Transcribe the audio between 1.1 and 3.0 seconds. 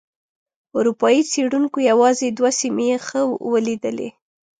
څېړونکو یوازې دوه سیمې